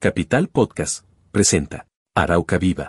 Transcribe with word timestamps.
Capital 0.00 0.46
Podcast 0.46 1.04
presenta 1.32 1.88
Arauca 2.14 2.56
Viva. 2.56 2.88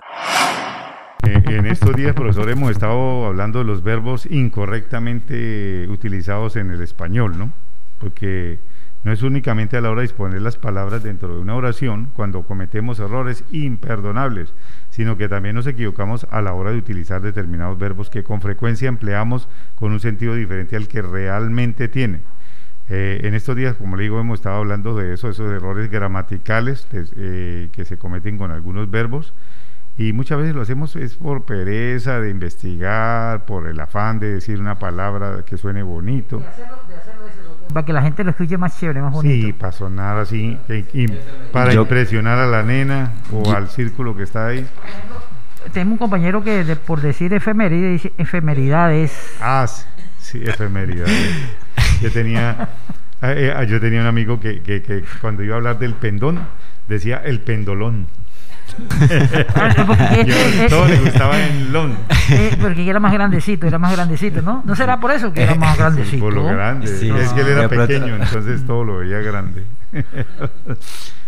Eh, 1.24 1.42
En 1.48 1.66
estos 1.66 1.96
días, 1.96 2.14
profesor, 2.14 2.48
hemos 2.52 2.70
estado 2.70 3.26
hablando 3.26 3.58
de 3.58 3.66
los 3.66 3.82
verbos 3.82 4.28
incorrectamente 4.28 5.88
utilizados 5.90 6.56
en 6.56 6.70
el 6.70 6.84
español, 6.84 7.36
¿no? 7.36 7.52
Porque 8.00 8.60
no 9.04 9.12
es 9.12 9.24
únicamente 9.24 9.76
a 9.76 9.82
la 9.82 9.90
hora 9.90 10.02
de 10.02 10.08
disponer 10.08 10.40
las 10.44 10.58
palabras 10.58 11.02
dentro 11.02 11.34
de 11.34 11.42
una 11.42 11.56
oración 11.56 12.12
cuando 12.16 12.44
cometemos 12.44 13.00
errores 13.00 13.44
imperdonables, 13.52 14.54
sino 14.92 15.18
que 15.18 15.28
también 15.28 15.56
nos 15.56 15.66
equivocamos 15.66 16.28
a 16.30 16.44
la 16.44 16.54
hora 16.54 16.70
de 16.70 16.78
utilizar 16.78 17.24
determinados 17.24 17.80
verbos 17.80 18.12
que 18.12 18.22
con 18.22 18.40
frecuencia 18.40 18.88
empleamos 18.88 19.48
con 19.78 19.94
un 19.94 20.00
sentido 20.00 20.36
diferente 20.36 20.76
al 20.76 20.88
que 20.88 21.02
realmente 21.02 21.88
tiene. 21.88 22.20
Eh, 22.90 23.22
en 23.24 23.36
estos 23.36 23.56
días, 23.56 23.76
como 23.76 23.96
le 23.98 24.04
digo, 24.04 24.20
hemos 24.20 24.40
estado 24.40 24.56
hablando 24.58 24.96
de 24.96 25.14
eso, 25.14 25.30
esos 25.30 25.52
errores 25.52 25.92
gramaticales 25.92 26.88
eh, 26.94 27.70
que 27.72 27.86
se 27.86 27.98
cometen 27.98 28.38
con 28.38 28.50
algunos 28.52 28.90
verbos 28.90 29.34
y 29.98 30.14
muchas 30.14 30.38
veces 30.40 30.56
lo 30.56 30.62
hacemos 30.62 30.96
es 30.96 31.14
por 31.16 31.44
pereza 31.44 32.20
de 32.20 32.30
investigar, 32.32 33.46
por 33.46 33.68
el 33.68 33.80
afán 33.80 34.20
de 34.20 34.34
decir 34.36 34.60
una 34.60 34.80
palabra 34.80 35.44
que 35.46 35.58
suene 35.58 35.84
bonito. 35.84 36.42
Para 37.74 37.86
que 37.86 37.94
la 37.94 38.02
gente 38.02 38.24
lo 38.24 38.32
escuche 38.32 38.58
más 38.58 38.80
chévere, 38.80 39.02
más 39.02 39.14
bonito. 39.14 39.48
Sí, 39.48 39.54
para 39.54 39.72
sonar 39.72 40.18
así, 40.18 40.58
y 40.94 41.06
para 41.52 41.74
Yo- 41.74 41.82
impresionar 41.82 42.40
a 42.40 42.48
la 42.48 42.64
nena 42.64 43.12
o 43.32 43.52
al 43.52 43.68
círculo 43.70 44.16
que 44.16 44.24
está 44.24 44.48
ahí. 44.48 44.66
Tengo 45.74 45.92
un 45.92 45.98
compañero 46.00 46.44
que 46.44 46.64
de- 46.64 46.76
por 46.78 47.02
decir 47.02 47.34
efeméride 47.34 47.90
dice 47.92 48.14
efemeridades. 48.18 49.36
Ah, 49.42 49.68
sí, 49.68 49.84
sí, 50.18 50.42
efemeridades. 50.44 51.14
Yo 52.02 52.12
tenía, 52.12 52.70
eh, 53.22 53.54
eh, 53.58 53.66
yo 53.68 53.80
tenía 53.80 54.02
un 54.02 54.08
amigo 54.08 54.40
que, 54.40 54.62
que- 54.62 54.82
que 54.82 55.04
cuando 55.22 55.44
iba 55.44 55.56
a 55.56 55.58
hablar 55.58 55.80
del 55.80 55.94
pendón, 55.94 56.40
decía 56.88 57.22
el 57.26 57.40
pendolón. 57.42 58.08
Ah, 59.56 60.24
Yo, 60.26 60.36
todo 60.70 60.88
le 60.88 60.98
gustaba 61.00 61.38
el 61.44 61.74
lon. 61.74 61.98
eh, 62.32 62.56
porque 62.62 62.88
era 62.88 63.00
más 63.00 63.12
grandecito, 63.14 63.66
era 63.68 63.80
más 63.80 63.92
grandecito, 63.94 64.42
¿no? 64.42 64.62
¿No 64.66 64.76
será 64.76 65.00
por 65.00 65.12
eso 65.12 65.34
que 65.34 65.42
era 65.44 65.56
más 65.56 65.78
grandecito? 65.78 66.24
Por 66.24 66.34
lo 66.34 66.46
grande. 66.46 66.88
Sí, 66.88 67.10
es 67.10 67.34
que 67.34 67.42
él 67.42 67.48
era 67.48 67.68
pequeño, 67.68 68.16
entonces 68.16 68.66
todo 68.66 68.84
lo 68.84 68.98
veía 69.00 69.20
grande. 69.20 69.64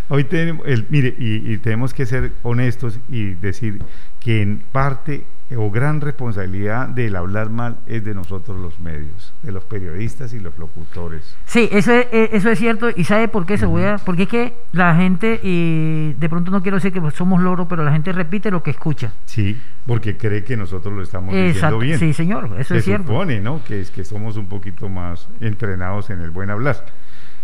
Hoy 0.10 0.24
tenemos, 0.26 0.66
el, 0.68 0.86
mire, 0.90 1.16
y, 1.18 1.54
y 1.54 1.58
tenemos 1.58 1.94
que 1.94 2.06
ser 2.06 2.32
honestos 2.44 3.00
y 3.10 3.34
decir 3.36 3.82
que 4.20 4.42
en 4.42 4.62
parte 4.72 5.24
o 5.58 5.70
gran 5.72 6.02
responsabilidad 6.02 6.88
del 6.88 7.16
hablar 7.16 7.50
mal 7.50 7.78
es 7.88 8.04
de 8.04 8.14
nosotros 8.14 8.58
los 8.60 8.80
medios, 8.80 9.34
de 9.44 9.52
los 9.52 9.64
periodistas 9.64 10.34
y 10.34 10.40
los 10.40 10.58
locutores. 10.58 11.36
Sí, 11.46 11.68
eso 11.72 11.92
es, 11.94 12.08
eh, 12.12 12.30
eso 12.34 12.50
es 12.50 12.58
cierto. 12.60 12.90
¿Y 12.96 13.04
sabe 13.04 13.28
por 13.28 13.46
qué 13.46 13.58
se 13.58 13.66
voy 13.66 13.84
a...? 13.84 13.98
Porque 13.98 14.24
es 14.24 14.30
que 14.30 14.54
la 14.72 14.96
gente, 14.96 15.40
y 15.44 16.14
de 16.14 16.30
pronto 16.30 16.52
no 16.52 16.62
quiero 16.62 16.78
decir 16.78 16.94
que 16.94 17.02
somos 17.12 17.42
loros, 17.42 17.68
pero 17.70 17.84
la 17.84 17.92
gente 17.92 18.12
repite 18.12 18.50
lo 18.52 18.64
que 18.64 18.72
escucha. 18.72 19.14
Sí, 19.26 19.60
porque 19.86 20.16
cree 20.18 20.44
que 20.44 20.56
nosotros 20.56 20.94
lo 20.94 21.02
estamos 21.02 21.34
diciendo 21.34 21.52
Exacto. 21.58 21.80
bien. 21.80 22.00
Sí, 22.00 22.14
señor, 22.14 22.50
eso 22.58 22.74
Se 22.74 22.80
es 22.80 22.86
cierto. 22.86 23.08
supone, 23.08 23.42
¿no? 23.42 23.64
Que 23.64 23.82
es 23.82 23.92
que 23.92 24.04
somos 24.06 24.38
un 24.38 24.46
poquito 24.48 24.90
más 24.90 25.28
entrenados 25.40 26.10
en 26.10 26.22
el 26.22 26.30
buen 26.30 26.50
hablar. 26.50 26.86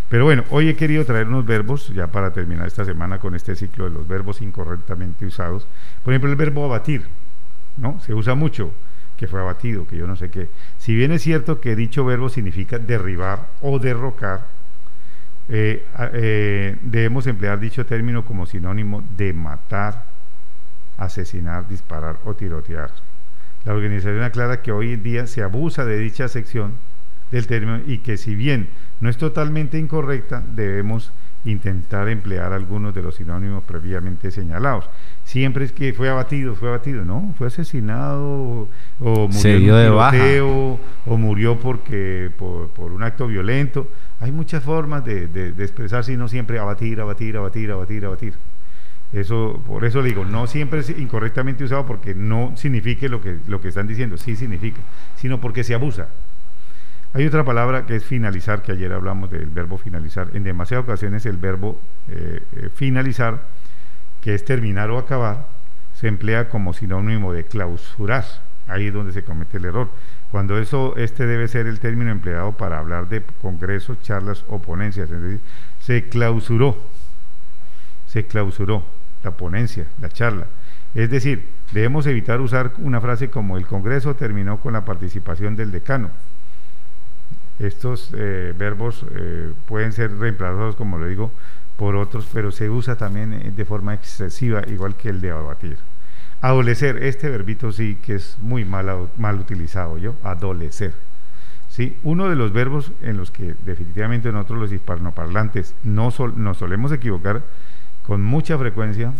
Pero 0.09 0.23
bueno, 0.23 0.43
hoy 0.51 0.69
he 0.69 0.75
querido 0.77 1.03
traer 1.03 1.27
unos 1.27 1.45
verbos, 1.45 1.89
ya 1.93 2.07
para 2.07 2.31
terminar 2.31 2.65
esta 2.67 2.85
semana 2.85 3.19
con 3.19 3.35
este 3.35 3.55
ciclo 3.55 3.85
de 3.85 3.91
los 3.91 4.07
verbos 4.07 4.41
incorrectamente 4.41 5.25
usados. 5.25 5.67
Por 6.03 6.13
ejemplo, 6.13 6.29
el 6.29 6.37
verbo 6.37 6.63
abatir, 6.63 7.03
¿no? 7.77 7.99
Se 8.01 8.13
usa 8.13 8.35
mucho, 8.35 8.71
que 9.17 9.27
fue 9.27 9.39
abatido, 9.39 9.87
que 9.87 9.97
yo 9.97 10.07
no 10.07 10.15
sé 10.15 10.29
qué. 10.29 10.49
Si 10.77 10.95
bien 10.95 11.11
es 11.11 11.21
cierto 11.21 11.59
que 11.59 11.75
dicho 11.75 12.05
verbo 12.05 12.29
significa 12.29 12.79
derribar 12.79 13.47
o 13.61 13.79
derrocar, 13.79 14.45
eh, 15.49 15.85
eh, 16.13 16.75
debemos 16.81 17.25
emplear 17.25 17.59
dicho 17.59 17.85
término 17.85 18.25
como 18.25 18.45
sinónimo 18.45 19.03
de 19.15 19.33
matar, 19.33 20.03
asesinar, 20.97 21.67
disparar 21.67 22.17
o 22.25 22.33
tirotear. 22.33 22.91
La 23.65 23.73
organización 23.73 24.23
aclara 24.23 24.61
que 24.61 24.71
hoy 24.71 24.93
en 24.93 25.03
día 25.03 25.27
se 25.27 25.41
abusa 25.41 25.85
de 25.85 25.97
dicha 25.97 26.27
sección 26.27 26.73
del 27.31 27.47
término 27.47 27.81
y 27.85 27.99
que 27.99 28.17
si 28.17 28.35
bien 28.35 28.69
no 29.01 29.09
es 29.09 29.17
totalmente 29.17 29.77
incorrecta, 29.77 30.43
debemos 30.45 31.11
intentar 31.45 32.09
emplear 32.09 32.51
algunos 32.51 32.93
de 32.93 33.01
los 33.01 33.15
sinónimos 33.15 33.63
previamente 33.63 34.31
señalados. 34.31 34.89
Siempre 35.23 35.65
es 35.65 35.71
que 35.71 35.93
fue 35.93 36.09
abatido, 36.09 36.55
fue 36.55 36.69
abatido, 36.69 37.05
no, 37.05 37.33
fue 37.37 37.47
asesinado 37.47 38.67
o, 38.99 39.27
murió 39.27 39.31
Se 39.31 39.57
dio 39.57 39.75
de 39.75 39.85
tiroteo, 39.85 40.79
o 41.05 41.17
murió 41.17 41.59
porque 41.59 42.31
por, 42.37 42.69
por 42.69 42.91
un 42.91 43.03
acto 43.03 43.27
violento. 43.27 43.87
Hay 44.19 44.31
muchas 44.31 44.63
formas 44.63 45.05
de, 45.05 45.27
de, 45.27 45.51
de 45.51 45.63
expresarse 45.63 46.13
y 46.13 46.17
no 46.17 46.27
siempre 46.27 46.59
abatir, 46.59 46.99
abatir, 46.99 47.37
abatir, 47.37 47.71
abatir, 47.71 48.05
abatir. 48.05 48.33
Eso, 49.13 49.61
por 49.65 49.85
eso 49.85 50.01
le 50.01 50.09
digo, 50.09 50.25
no 50.25 50.47
siempre 50.47 50.81
es 50.81 50.89
incorrectamente 50.89 51.63
usado 51.63 51.85
porque 51.85 52.13
no 52.13 52.53
signifique 52.57 53.07
lo 53.07 53.21
que, 53.21 53.37
lo 53.47 53.61
que 53.61 53.69
están 53.69 53.87
diciendo, 53.87 54.17
sí 54.17 54.35
significa, 54.35 54.81
sino 55.15 55.39
porque 55.39 55.63
se 55.63 55.73
abusa. 55.73 56.09
Hay 57.13 57.25
otra 57.25 57.43
palabra 57.43 57.85
que 57.85 57.95
es 57.95 58.03
finalizar, 58.03 58.61
que 58.61 58.73
ayer 58.73 58.91
hablamos 58.91 59.31
del 59.31 59.47
verbo 59.47 59.77
finalizar. 59.77 60.29
En 60.33 60.43
demasiadas 60.43 60.83
ocasiones 60.83 61.25
el 61.25 61.37
verbo 61.37 61.79
eh, 62.09 62.41
eh, 62.55 62.69
finalizar, 62.73 63.41
que 64.21 64.33
es 64.35 64.43
terminar 64.43 64.89
o 64.91 64.97
acabar, 64.97 65.45
se 65.95 66.07
emplea 66.07 66.49
como 66.49 66.73
sinónimo 66.73 67.33
de 67.33 67.45
clausurar. 67.45 68.25
Ahí 68.67 68.87
es 68.87 68.93
donde 68.93 69.13
se 69.13 69.23
comete 69.23 69.57
el 69.57 69.65
error. 69.65 69.89
Cuando 70.31 70.57
eso, 70.57 70.95
este 70.97 71.25
debe 71.25 71.47
ser 71.47 71.67
el 71.67 71.79
término 71.79 72.11
empleado 72.11 72.51
para 72.51 72.79
hablar 72.79 73.07
de 73.07 73.23
congresos, 73.41 74.01
charlas 74.01 74.43
o 74.49 74.59
ponencias. 74.59 75.09
Es 75.09 75.21
decir, 75.21 75.39
se 75.79 76.09
clausuró, 76.09 76.77
se 78.07 78.25
clausuró 78.25 78.83
la 79.23 79.31
ponencia, 79.31 79.87
la 80.01 80.09
charla. 80.09 80.45
Es 80.93 81.09
decir, 81.09 81.47
debemos 81.71 82.05
evitar 82.07 82.41
usar 82.41 82.73
una 82.79 82.99
frase 82.99 83.29
como 83.29 83.57
el 83.57 83.65
Congreso 83.65 84.15
terminó 84.15 84.59
con 84.59 84.73
la 84.73 84.83
participación 84.83 85.55
del 85.55 85.71
decano. 85.71 86.09
Estos 87.59 88.11
eh, 88.15 88.53
verbos 88.57 89.05
eh, 89.15 89.51
pueden 89.67 89.91
ser 89.93 90.17
reemplazados, 90.17 90.75
como 90.75 90.99
le 90.99 91.09
digo, 91.09 91.31
por 91.75 91.95
otros, 91.95 92.27
pero 92.31 92.51
se 92.51 92.69
usa 92.69 92.95
también 92.95 93.33
eh, 93.33 93.51
de 93.55 93.65
forma 93.65 93.93
excesiva, 93.93 94.61
igual 94.67 94.95
que 94.95 95.09
el 95.09 95.21
de 95.21 95.31
abatir. 95.31 95.77
Adolecer, 96.41 97.03
este 97.03 97.29
verbito 97.29 97.71
sí 97.71 97.97
que 98.03 98.15
es 98.15 98.37
muy 98.39 98.63
mal, 98.63 99.09
mal 99.17 99.39
utilizado, 99.39 99.97
yo, 99.97 100.15
adolecer. 100.23 100.93
¿sí? 101.69 101.97
Uno 102.03 102.29
de 102.29 102.35
los 102.35 102.53
verbos 102.53 102.91
en 103.01 103.17
los 103.17 103.31
que 103.31 103.55
definitivamente 103.65 104.31
nosotros 104.31 104.59
los 104.59 104.71
hispanoparlantes 104.71 105.73
no 105.83 106.11
sol- 106.11 106.33
nos 106.37 106.57
solemos 106.57 106.91
equivocar 106.91 107.41
con 108.05 108.23
mucha 108.23 108.57
frecuencia 108.57 109.13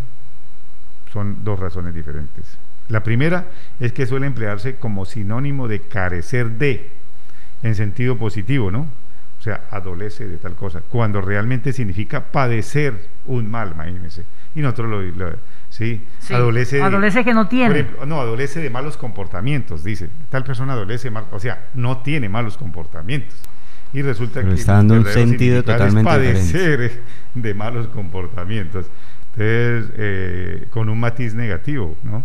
son 1.12 1.44
dos 1.44 1.60
razones 1.60 1.96
diferentes. 1.96 2.58
La 2.90 3.04
primera 3.04 3.46
es 3.80 3.92
que 3.94 4.06
suele 4.06 4.28
emplearse 4.28 4.76
como 4.76 5.06
sinónimo 5.06 5.68
de 5.68 5.82
carecer 5.82 6.52
de, 6.52 6.90
en 7.64 7.76
sentido 7.76 8.18
positivo, 8.18 8.72
¿no? 8.72 8.88
O 9.40 9.42
sea, 9.44 9.62
adolece 9.72 10.28
de 10.28 10.38
tal 10.38 10.56
cosa, 10.56 10.82
cuando 10.90 11.22
realmente 11.22 11.72
significa 11.74 12.22
padecer 12.26 12.94
un 13.26 13.50
mal, 13.50 13.72
imagínense. 13.74 14.24
Y 14.56 14.62
nosotros 14.62 14.90
lo, 14.90 15.02
lo- 15.02 15.36
sí, 15.70 16.02
Sí, 16.20 16.34
adolece. 16.34 16.78
de- 16.78 16.84
adolece 16.84 17.24
que 17.24 17.34
no 17.34 17.48
tiene. 17.48 17.80
ejemplo, 17.80 18.06
no, 18.08 18.20
adolece 18.20 18.60
de 18.62 18.70
malos 18.72 18.98
comportamientos, 18.98 19.84
dice. 19.84 20.10
Tal 20.30 20.44
persona 20.44 20.74
adolece 20.74 21.12
mal, 21.12 21.26
o 21.32 21.40
sea, 21.40 21.66
no 21.76 22.00
tiene 22.00 22.28
malos 22.30 22.58
comportamientos. 22.58 23.38
Y 23.94 24.02
resulta 24.02 24.42
Pero 24.42 24.54
que 24.54 24.60
está 24.60 24.74
dando 24.74 24.96
un 24.96 25.06
sentido 25.06 25.64
totalmente 25.64 26.00
es 26.02 26.06
padecer 26.06 27.02
de 27.36 27.54
malos 27.54 27.88
comportamientos. 27.88 28.88
Entonces, 29.36 29.92
eh, 29.98 30.68
con 30.72 30.90
un 30.90 31.00
matiz 31.00 31.36
negativo, 31.36 31.96
¿no? 32.04 32.24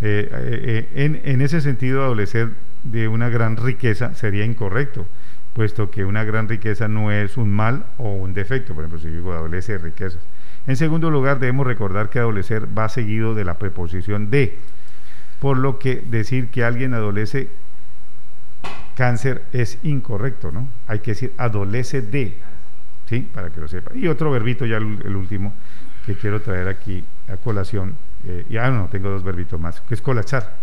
Eh, 0.00 0.28
eh, 0.30 0.86
eh, 0.94 1.04
en, 1.04 1.20
en 1.24 1.42
ese 1.42 1.60
sentido, 1.60 2.02
adolecer 2.04 2.50
de 2.90 3.08
una 3.08 3.28
gran 3.28 3.56
riqueza 3.56 4.14
sería 4.14 4.44
incorrecto, 4.44 5.06
puesto 5.54 5.90
que 5.90 6.04
una 6.04 6.24
gran 6.24 6.48
riqueza 6.48 6.88
no 6.88 7.10
es 7.10 7.36
un 7.36 7.50
mal 7.50 7.86
o 7.98 8.12
un 8.12 8.34
defecto, 8.34 8.74
por 8.74 8.84
ejemplo, 8.84 9.00
si 9.00 9.08
digo 9.08 9.32
adolece 9.32 9.72
de 9.72 9.78
riquezas. 9.78 10.20
En 10.66 10.76
segundo 10.76 11.10
lugar, 11.10 11.38
debemos 11.38 11.66
recordar 11.66 12.10
que 12.10 12.18
adolecer 12.18 12.66
va 12.76 12.88
seguido 12.88 13.34
de 13.34 13.44
la 13.44 13.54
preposición 13.54 14.30
de, 14.30 14.58
por 15.38 15.56
lo 15.56 15.78
que 15.78 16.02
decir 16.06 16.48
que 16.48 16.64
alguien 16.64 16.94
adolece 16.94 17.48
cáncer 18.96 19.44
es 19.52 19.78
incorrecto, 19.82 20.50
¿no? 20.50 20.68
Hay 20.88 21.00
que 21.00 21.12
decir 21.12 21.32
adolece 21.36 22.02
de, 22.02 22.34
¿sí? 23.08 23.28
Para 23.32 23.50
que 23.50 23.60
lo 23.60 23.68
sepa. 23.68 23.92
Y 23.94 24.08
otro 24.08 24.30
verbito, 24.30 24.66
ya 24.66 24.78
el, 24.78 25.14
último, 25.14 25.52
que 26.04 26.16
quiero 26.16 26.40
traer 26.40 26.66
aquí 26.66 27.04
a 27.28 27.36
colación, 27.36 27.94
eh, 28.26 28.44
ya 28.48 28.70
no, 28.70 28.88
tengo 28.90 29.10
dos 29.10 29.22
verbitos 29.22 29.60
más, 29.60 29.80
que 29.82 29.94
es 29.94 30.02
colapsar. 30.02 30.54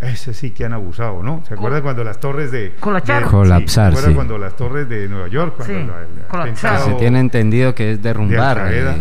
Ese 0.00 0.34
sí 0.34 0.50
que 0.50 0.64
han 0.66 0.74
abusado, 0.74 1.22
¿no? 1.22 1.42
¿Se 1.48 1.54
acuerdan 1.54 1.82
cuando 1.82 2.04
las 2.04 2.20
torres 2.20 2.50
de... 2.52 2.74
Colapsar. 2.80 3.24
de- 3.24 3.30
Colapsar, 3.30 3.92
¿Se 3.92 3.98
acuerdan 3.98 4.10
sí. 4.10 4.14
cuando 4.14 4.38
las 4.38 4.54
torres 4.56 4.88
de 4.88 5.08
Nueva 5.08 5.28
York, 5.28 5.54
cuando 5.56 5.74
Sí, 5.74 5.86
la- 5.86 6.00
el 6.02 6.26
colapsar. 6.28 6.70
atentado 6.74 6.86
Se 6.86 6.94
tiene 7.00 7.20
entendido 7.20 7.74
que 7.74 7.92
es 7.92 8.02
de 8.02 8.08
derrumbar. 8.10 8.68
Eh, 8.72 8.94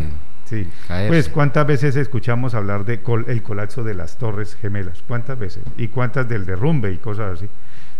Sí. 0.45 0.67
caerse. 0.87 1.07
Pues 1.09 1.27
cuántas 1.29 1.65
veces 1.67 1.95
escuchamos 1.95 2.53
hablar 2.53 2.85
de 2.85 3.01
col- 3.01 3.25
el 3.27 3.41
colapso 3.41 3.83
de 3.83 3.93
las 3.95 4.17
torres 4.17 4.55
gemelas, 4.61 5.03
cuántas 5.07 5.37
veces 5.39 5.63
y 5.75 5.87
cuántas 5.87 6.29
del 6.29 6.45
derrumbe 6.45 6.91
y 6.93 6.97
cosas 6.97 7.33
así. 7.39 7.49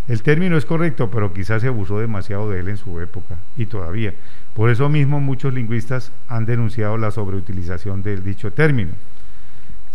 El 0.07 0.21
término 0.21 0.55
es 0.55 0.65
correcto, 0.65 1.09
pero 1.09 1.33
quizás 1.33 1.63
se 1.63 1.67
abusó 1.67 1.99
demasiado 1.99 2.49
de 2.51 2.59
él 2.59 2.69
en 2.69 2.77
su 2.77 3.01
época 3.01 3.35
y 3.57 3.65
todavía. 3.65 4.13
Por 4.53 4.69
eso 4.69 4.87
mismo 4.89 5.19
muchos 5.19 5.53
lingüistas 5.55 6.11
han 6.29 6.45
denunciado 6.45 6.97
la 6.99 7.09
sobreutilización 7.09 8.03
del 8.03 8.23
dicho 8.23 8.53
término. 8.53 8.91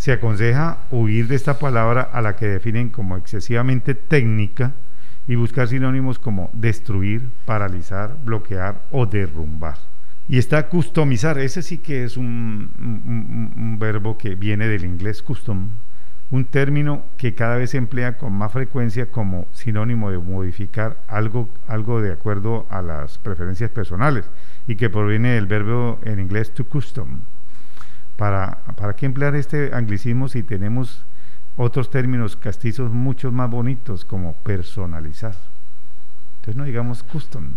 Se 0.01 0.11
aconseja 0.11 0.79
huir 0.89 1.27
de 1.27 1.35
esta 1.35 1.59
palabra 1.59 2.01
a 2.01 2.23
la 2.23 2.35
que 2.35 2.47
definen 2.47 2.89
como 2.89 3.17
excesivamente 3.17 3.93
técnica 3.93 4.71
y 5.27 5.35
buscar 5.35 5.67
sinónimos 5.67 6.17
como 6.17 6.49
destruir, 6.53 7.29
paralizar, 7.45 8.15
bloquear 8.25 8.81
o 8.89 9.05
derrumbar. 9.05 9.75
Y 10.27 10.39
está 10.39 10.69
customizar, 10.69 11.37
ese 11.37 11.61
sí 11.61 11.77
que 11.77 12.03
es 12.03 12.17
un, 12.17 13.77
verbo 13.79 14.17
que 14.17 14.33
viene 14.33 14.67
del 14.67 14.85
inglés 14.85 15.21
custom, 15.21 15.69
un 16.31 16.45
término 16.45 17.03
que 17.15 17.35
cada 17.35 17.57
vez 17.57 17.69
se 17.69 17.77
emplea 17.77 18.17
con 18.17 18.33
más 18.33 18.51
frecuencia 18.51 19.05
como 19.05 19.45
sinónimo 19.53 20.09
de 20.09 20.17
modificar 20.17 20.97
algo, 21.07 21.47
algo 21.67 22.01
de 22.01 22.13
acuerdo 22.13 22.65
a 22.71 22.81
las 22.81 23.19
preferencias 23.19 23.69
personales 23.69 24.25
y 24.67 24.77
que 24.77 24.89
proviene 24.89 25.33
del 25.33 25.45
verbo 25.45 25.99
en 26.03 26.19
inglés 26.19 26.49
to 26.55 26.65
custom. 26.65 27.19
¿Para, 28.17 28.57
¿Para 28.75 28.95
qué 28.95 29.05
emplear 29.05 29.35
este 29.35 29.73
anglicismo 29.73 30.27
si 30.27 30.43
tenemos 30.43 31.03
otros 31.57 31.89
términos 31.89 32.35
castizos 32.35 32.91
mucho 32.91 33.31
más 33.31 33.49
bonitos 33.49 34.05
como 34.05 34.33
personalizar? 34.33 35.35
Entonces 36.35 36.55
no 36.55 36.63
digamos 36.65 37.03
custom, 37.03 37.49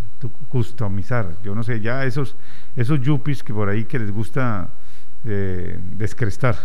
customizar. 0.49 1.29
Yo 1.43 1.55
no 1.55 1.63
sé, 1.63 1.81
ya 1.81 2.05
esos, 2.05 2.37
esos 2.77 3.01
yuppies 3.01 3.43
que 3.43 3.55
por 3.55 3.69
ahí 3.69 3.85
que 3.85 3.99
les 3.99 4.11
gusta 4.11 4.69
eh, 5.25 5.79
descrestar 5.97 6.57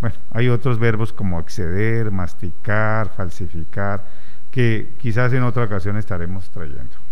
bueno, 0.00 0.14
hay 0.30 0.48
otros 0.48 0.78
verbos 0.78 1.12
como 1.12 1.40
exceder, 1.40 2.10
masticar, 2.12 3.08
falsificar, 3.08 4.04
que 4.50 4.90
quizás 4.98 5.32
en 5.32 5.42
otra 5.42 5.64
ocasión 5.64 5.96
estaremos 5.96 6.48
trayendo. 6.50 7.07